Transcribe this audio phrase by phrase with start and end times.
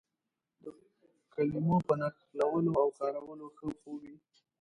[0.63, 0.65] د
[1.33, 4.15] کلمو په نښلولو او کارولو ښه پوه وي.